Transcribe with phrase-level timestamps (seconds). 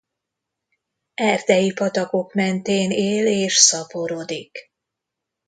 [1.21, 4.71] Erdei patakok mentén él és szaporodik.